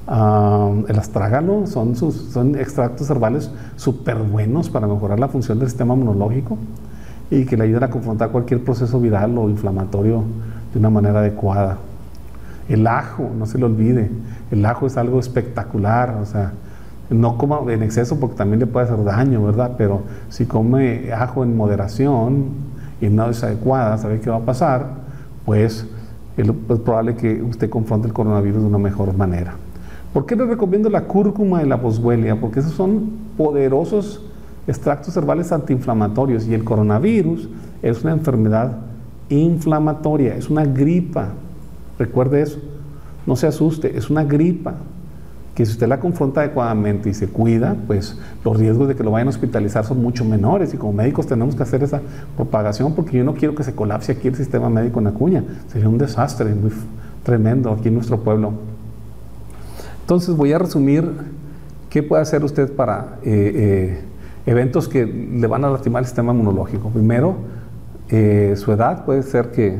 el 0.07 0.99
astrágalo, 0.99 1.67
son, 1.67 1.95
son 1.95 2.55
extractos 2.55 3.09
herbales 3.09 3.51
súper 3.75 4.17
buenos 4.17 4.69
para 4.69 4.87
mejorar 4.87 5.19
la 5.19 5.27
función 5.27 5.59
del 5.59 5.69
sistema 5.69 5.93
inmunológico 5.93 6.57
y 7.29 7.45
que 7.45 7.55
le 7.55 7.63
ayudan 7.63 7.83
a 7.83 7.89
confrontar 7.89 8.31
cualquier 8.31 8.63
proceso 8.63 8.99
viral 8.99 9.37
o 9.37 9.49
inflamatorio 9.49 10.23
de 10.73 10.79
una 10.79 10.89
manera 10.89 11.19
adecuada. 11.19 11.77
El 12.67 12.87
ajo, 12.87 13.29
no 13.37 13.45
se 13.45 13.57
le 13.57 13.65
olvide, 13.65 14.09
el 14.49 14.65
ajo 14.65 14.87
es 14.87 14.97
algo 14.97 15.19
espectacular, 15.19 16.17
o 16.21 16.25
sea, 16.25 16.51
no 17.13 17.37
coma 17.37 17.59
en 17.71 17.83
exceso 17.83 18.19
porque 18.19 18.35
también 18.35 18.59
le 18.59 18.67
puede 18.67 18.85
hacer 18.85 19.03
daño, 19.03 19.43
¿verdad? 19.43 19.73
Pero 19.77 20.01
si 20.29 20.45
come 20.45 21.11
ajo 21.11 21.43
en 21.43 21.57
moderación 21.57 22.45
y 23.01 23.07
no 23.07 23.29
es 23.29 23.43
adecuada, 23.43 23.97
¿sabe 23.97 24.19
qué 24.19 24.29
va 24.29 24.37
a 24.37 24.45
pasar? 24.45 24.85
Pues 25.45 25.85
es 26.37 26.49
probable 26.79 27.15
que 27.15 27.43
usted 27.43 27.69
confronte 27.69 28.07
el 28.07 28.13
coronavirus 28.13 28.61
de 28.61 28.67
una 28.67 28.77
mejor 28.77 29.15
manera. 29.15 29.53
¿Por 30.13 30.25
qué 30.25 30.35
le 30.35 30.45
recomiendo 30.45 30.89
la 30.89 31.03
cúrcuma 31.03 31.61
y 31.63 31.67
la 31.67 31.75
boswellia? 31.75 32.39
Porque 32.39 32.61
esos 32.61 32.73
son 32.73 33.11
poderosos 33.37 34.23
extractos 34.67 35.15
herbales 35.17 35.51
antiinflamatorios 35.51 36.47
y 36.47 36.53
el 36.53 36.63
coronavirus 36.63 37.49
es 37.81 38.03
una 38.03 38.13
enfermedad 38.13 38.77
inflamatoria, 39.29 40.35
es 40.35 40.49
una 40.49 40.65
gripa. 40.65 41.29
Recuerde 41.99 42.41
eso. 42.41 42.59
No 43.25 43.35
se 43.35 43.47
asuste, 43.47 43.97
es 43.97 44.09
una 44.09 44.23
gripa 44.23 44.75
que 45.61 45.65
si 45.67 45.73
usted 45.73 45.87
la 45.87 45.99
confronta 45.99 46.41
adecuadamente 46.41 47.07
y 47.09 47.13
se 47.13 47.27
cuida, 47.27 47.75
pues 47.85 48.17
los 48.43 48.57
riesgos 48.57 48.87
de 48.87 48.95
que 48.95 49.03
lo 49.03 49.11
vayan 49.11 49.27
a 49.27 49.29
hospitalizar 49.29 49.85
son 49.85 50.01
mucho 50.01 50.25
menores 50.25 50.73
y 50.73 50.77
como 50.77 50.91
médicos 50.91 51.27
tenemos 51.27 51.55
que 51.55 51.61
hacer 51.61 51.83
esa 51.83 52.01
propagación 52.35 52.95
porque 52.95 53.15
yo 53.15 53.23
no 53.23 53.35
quiero 53.35 53.53
que 53.53 53.63
se 53.63 53.75
colapse 53.75 54.13
aquí 54.13 54.27
el 54.27 54.33
sistema 54.35 54.71
médico 54.71 54.99
en 54.99 55.05
Acuña, 55.05 55.43
sería 55.71 55.87
un 55.87 55.99
desastre 55.99 56.55
muy 56.55 56.71
tremendo 57.23 57.71
aquí 57.71 57.89
en 57.89 57.93
nuestro 57.93 58.19
pueblo. 58.21 58.53
Entonces 60.01 60.35
voy 60.35 60.51
a 60.51 60.57
resumir 60.57 61.11
qué 61.91 62.01
puede 62.01 62.23
hacer 62.23 62.43
usted 62.43 62.73
para 62.73 63.19
eh, 63.21 63.51
eh, 63.53 64.01
eventos 64.47 64.87
que 64.87 65.05
le 65.05 65.45
van 65.45 65.63
a 65.63 65.69
lastimar 65.69 66.01
el 66.01 66.07
sistema 66.07 66.33
inmunológico. 66.33 66.89
Primero, 66.89 67.35
eh, 68.09 68.55
su 68.57 68.71
edad 68.71 69.05
puede 69.05 69.21
ser 69.21 69.51
que, 69.51 69.77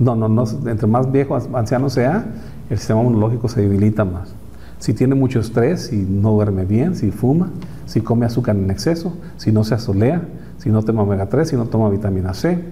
no, 0.00 0.16
no, 0.16 0.28
no, 0.28 0.42
entre 0.66 0.88
más 0.88 1.12
viejo, 1.12 1.38
anciano 1.54 1.90
sea, 1.90 2.26
el 2.68 2.78
sistema 2.78 3.02
inmunológico 3.02 3.48
se 3.48 3.60
debilita 3.60 4.04
más. 4.04 4.34
Si 4.78 4.92
tiene 4.92 5.14
mucho 5.14 5.40
estrés, 5.40 5.86
si 5.86 5.96
no 5.96 6.32
duerme 6.32 6.64
bien, 6.64 6.94
si 6.94 7.10
fuma, 7.10 7.50
si 7.86 8.02
come 8.02 8.26
azúcar 8.26 8.56
en 8.56 8.70
exceso, 8.70 9.16
si 9.36 9.52
no 9.52 9.64
se 9.64 9.74
asolea, 9.74 10.22
si 10.58 10.70
no 10.70 10.82
toma 10.82 11.02
omega 11.02 11.26
3, 11.26 11.48
si 11.48 11.56
no 11.56 11.66
toma 11.66 11.88
vitamina 11.88 12.34
C, 12.34 12.62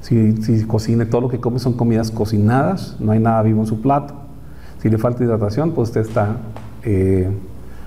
si, 0.00 0.40
si 0.42 0.64
cocina, 0.64 1.04
todo 1.08 1.22
lo 1.22 1.28
que 1.28 1.38
come 1.40 1.58
son 1.58 1.74
comidas 1.74 2.10
cocinadas, 2.10 2.96
no 3.00 3.12
hay 3.12 3.20
nada 3.20 3.42
vivo 3.42 3.60
en 3.60 3.66
su 3.66 3.80
plato. 3.82 4.14
Si 4.80 4.88
le 4.88 4.96
falta 4.96 5.22
hidratación, 5.22 5.72
pues 5.72 5.90
usted 5.90 6.00
está, 6.00 6.36
eh, 6.84 7.30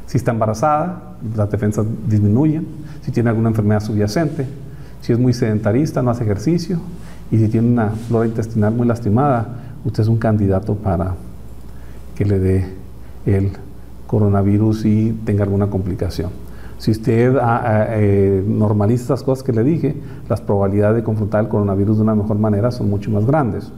si 0.05 0.17
está 0.17 0.31
embarazada, 0.31 1.15
las 1.35 1.49
defensas 1.49 1.85
disminuyen, 2.07 2.67
si 3.01 3.11
tiene 3.11 3.29
alguna 3.29 3.49
enfermedad 3.49 3.79
subyacente, 3.79 4.45
si 5.01 5.11
es 5.11 5.17
muy 5.17 5.33
sedentarista, 5.33 6.03
no 6.03 6.11
hace 6.11 6.23
ejercicio, 6.23 6.79
y 7.31 7.37
si 7.39 7.47
tiene 7.47 7.67
una 7.67 7.89
flora 7.89 8.27
intestinal 8.27 8.75
muy 8.75 8.85
lastimada, 8.85 9.47
usted 9.83 10.03
es 10.03 10.07
un 10.07 10.17
candidato 10.17 10.75
para 10.75 11.15
que 12.15 12.25
le 12.25 12.39
dé 12.39 12.82
el 13.25 13.51
coronavirus 14.07 14.85
y 14.85 15.11
tenga 15.25 15.43
alguna 15.43 15.67
complicación. 15.67 16.29
Si 16.77 16.91
usted 16.91 17.37
ah, 17.37 17.61
ah, 17.63 17.85
eh, 17.91 18.43
normaliza 18.45 19.03
estas 19.03 19.23
cosas 19.23 19.43
que 19.43 19.53
le 19.53 19.63
dije, 19.63 19.95
las 20.27 20.41
probabilidades 20.41 20.97
de 20.97 21.03
confrontar 21.03 21.43
el 21.43 21.49
coronavirus 21.49 21.97
de 21.97 22.03
una 22.03 22.15
mejor 22.15 22.37
manera 22.37 22.71
son 22.71 22.89
mucho 22.89 23.09
más 23.09 23.25
grandes. 23.25 23.71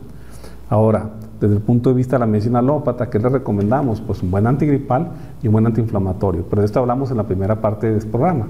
Ahora, 0.70 1.12
desde 1.40 1.56
el 1.56 1.62
punto 1.62 1.90
de 1.90 1.96
vista 1.96 2.16
de 2.16 2.22
la 2.22 2.26
medicina 2.26 2.60
alópata, 2.60 3.10
¿qué 3.10 3.20
le 3.20 3.30
recomendamos? 3.30 4.02
Pues 4.02 4.24
un 4.24 4.32
buen 4.32 4.48
antigripal 4.48 5.12
y 5.44 5.48
un 5.48 5.54
buen 5.54 5.66
antiinflamatorio. 5.68 6.46
Pero 6.50 6.62
de 6.62 6.66
esto 6.66 6.80
hablamos 6.80 7.12
en 7.12 7.18
la 7.18 7.24
primera 7.24 7.62
parte 7.62 7.92
de 7.92 7.98
este 7.98 8.10
programa. 8.10 8.48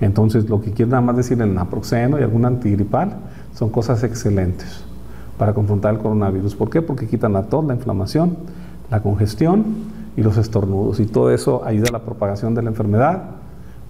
Entonces, 0.00 0.48
lo 0.48 0.60
que 0.60 0.70
quiero 0.70 0.92
nada 0.92 1.00
más 1.00 1.16
decir 1.16 1.40
en 1.42 1.54
naproxeno 1.54 2.20
y 2.20 2.22
algún 2.22 2.44
antigripal 2.44 3.16
son 3.54 3.70
cosas 3.70 4.04
excelentes 4.04 4.84
para 5.36 5.54
confrontar 5.54 5.94
el 5.94 6.00
coronavirus. 6.00 6.54
¿Por 6.54 6.70
qué? 6.70 6.82
Porque 6.82 7.06
quitan 7.06 7.32
la 7.32 7.44
tos, 7.44 7.64
la 7.64 7.74
inflamación, 7.74 8.36
la 8.90 9.00
congestión 9.00 9.64
y 10.16 10.22
los 10.22 10.36
estornudos. 10.36 11.00
Y 11.00 11.06
todo 11.06 11.30
eso 11.30 11.64
ayuda 11.64 11.88
a 11.90 11.92
la 11.92 12.00
propagación 12.00 12.54
de 12.54 12.62
la 12.62 12.70
enfermedad 12.70 13.22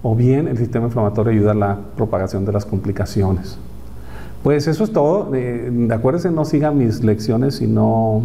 o 0.01 0.15
bien 0.15 0.47
el 0.47 0.57
sistema 0.57 0.85
inflamatorio 0.85 1.31
ayuda 1.31 1.51
a 1.51 1.55
la 1.55 1.77
propagación 1.95 2.45
de 2.45 2.53
las 2.53 2.65
complicaciones. 2.65 3.57
Pues 4.43 4.67
eso 4.67 4.83
es 4.83 4.93
todo. 4.93 5.35
Eh, 5.35 5.89
acuérdense, 5.91 6.31
no 6.31 6.45
siga 6.45 6.71
mis 6.71 7.03
lecciones 7.03 7.55
si 7.55 7.67
no, 7.67 8.23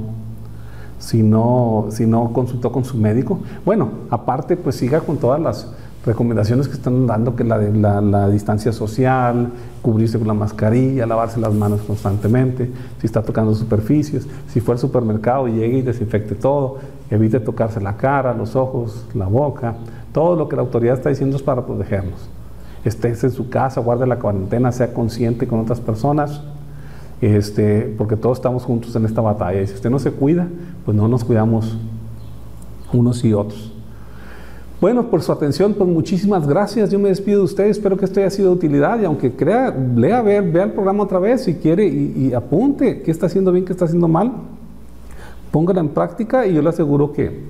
si, 0.98 1.22
no, 1.22 1.86
si 1.90 2.06
no 2.06 2.32
consultó 2.32 2.70
con 2.70 2.84
su 2.84 2.96
médico. 2.96 3.40
Bueno, 3.64 3.90
aparte, 4.10 4.56
pues 4.56 4.76
siga 4.76 5.00
con 5.00 5.16
todas 5.16 5.40
las 5.40 5.72
recomendaciones 6.06 6.68
que 6.68 6.74
están 6.74 7.06
dando, 7.06 7.34
que 7.34 7.44
la, 7.44 7.58
la, 7.58 8.00
la, 8.00 8.28
distancia 8.28 8.72
social, 8.72 9.50
cubrirse 9.80 10.18
con 10.18 10.28
la 10.28 10.34
mascarilla, 10.34 11.06
lavarse 11.06 11.40
las 11.40 11.54
manos 11.54 11.80
constantemente, 11.82 12.70
si 13.00 13.06
está 13.06 13.22
tocando 13.22 13.54
superficies, 13.54 14.26
si 14.48 14.60
fue 14.60 14.74
al 14.74 14.78
supermercado, 14.78 15.48
llegue 15.48 15.78
y 15.78 15.82
desinfecte 15.82 16.34
todo, 16.34 16.78
evite 17.10 17.40
tocarse 17.40 17.80
la 17.80 17.96
cara, 17.96 18.34
los 18.34 18.54
ojos, 18.54 19.06
la 19.14 19.26
boca, 19.26 19.74
todo 20.12 20.36
lo 20.36 20.48
que 20.48 20.56
la 20.56 20.62
autoridad 20.62 20.94
está 20.94 21.08
diciendo 21.08 21.36
es 21.36 21.42
para 21.42 21.64
protegernos. 21.64 22.28
Estés 22.84 23.24
en 23.24 23.30
su 23.30 23.48
casa, 23.48 23.80
guarde 23.80 24.06
la 24.06 24.18
cuarentena, 24.18 24.72
sea 24.72 24.92
consciente 24.92 25.48
con 25.48 25.60
otras 25.60 25.80
personas, 25.80 26.42
este, 27.22 27.94
porque 27.96 28.16
todos 28.16 28.38
estamos 28.38 28.64
juntos 28.64 28.94
en 28.94 29.06
esta 29.06 29.22
batalla. 29.22 29.62
Y 29.62 29.66
si 29.66 29.74
usted 29.74 29.88
no 29.88 29.98
se 29.98 30.10
cuida, 30.10 30.46
pues 30.84 30.94
no 30.94 31.08
nos 31.08 31.24
cuidamos 31.24 31.78
unos 32.92 33.24
y 33.24 33.32
otros. 33.32 33.73
Bueno, 34.84 35.08
por 35.08 35.22
su 35.22 35.32
atención, 35.32 35.72
pues 35.72 35.88
muchísimas 35.88 36.46
gracias. 36.46 36.90
Yo 36.90 36.98
me 36.98 37.08
despido 37.08 37.38
de 37.38 37.44
ustedes. 37.46 37.78
Espero 37.78 37.96
que 37.96 38.04
esto 38.04 38.20
haya 38.20 38.28
sido 38.28 38.50
de 38.50 38.56
utilidad 38.56 39.00
y 39.00 39.06
aunque 39.06 39.32
crea, 39.32 39.70
lea, 39.70 40.20
vea, 40.20 40.40
el 40.40 40.72
programa 40.72 41.04
otra 41.04 41.18
vez 41.18 41.44
si 41.44 41.54
quiere 41.54 41.86
y, 41.86 42.12
y 42.14 42.34
apunte 42.34 43.00
qué 43.00 43.10
está 43.10 43.24
haciendo 43.24 43.50
bien, 43.50 43.64
qué 43.64 43.72
está 43.72 43.86
haciendo 43.86 44.08
mal. 44.08 44.30
Póngala 45.50 45.80
en 45.80 45.88
práctica 45.88 46.46
y 46.46 46.52
yo 46.52 46.60
le 46.60 46.68
aseguro 46.68 47.14
que 47.14 47.44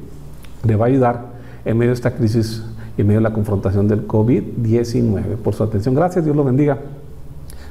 le 0.62 0.76
va 0.76 0.84
a 0.84 0.88
ayudar 0.88 1.24
en 1.64 1.76
medio 1.76 1.90
de 1.90 1.94
esta 1.94 2.12
crisis 2.12 2.62
y 2.96 3.00
en 3.00 3.08
medio 3.08 3.18
de 3.18 3.24
la 3.24 3.32
confrontación 3.32 3.88
del 3.88 4.06
COVID-19. 4.06 5.34
Por 5.42 5.54
su 5.54 5.64
atención, 5.64 5.92
gracias. 5.92 6.24
Dios 6.24 6.36
lo 6.36 6.44
bendiga. 6.44 6.78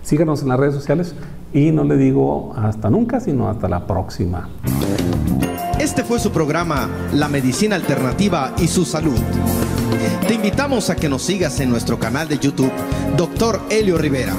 Síganos 0.01 0.41
en 0.41 0.49
las 0.49 0.59
redes 0.59 0.73
sociales 0.73 1.15
y 1.53 1.71
no 1.71 1.85
le 1.85 1.95
digo 1.95 2.51
hasta 2.57 2.89
nunca, 2.89 3.21
sino 3.21 3.47
hasta 3.47 3.69
la 3.69 3.87
próxima. 3.87 4.49
Este 5.83 6.03
fue 6.05 6.17
su 6.17 6.31
programa 6.31 6.89
La 7.11 7.27
Medicina 7.27 7.75
Alternativa 7.75 8.55
y 8.57 8.69
su 8.69 8.85
Salud. 8.85 9.19
Te 10.25 10.35
invitamos 10.35 10.89
a 10.89 10.95
que 10.95 11.09
nos 11.09 11.23
sigas 11.23 11.59
en 11.59 11.69
nuestro 11.69 11.99
canal 11.99 12.29
de 12.29 12.39
YouTube, 12.39 12.71
Dr. 13.17 13.59
Helio 13.69 13.97
Rivera, 13.97 14.33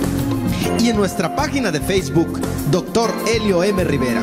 y 0.81 0.89
en 0.89 0.97
nuestra 0.97 1.37
página 1.37 1.71
de 1.71 1.81
Facebook, 1.81 2.41
Dr. 2.71 3.11
Helio 3.27 3.63
M. 3.63 3.85
Rivera, 3.85 4.23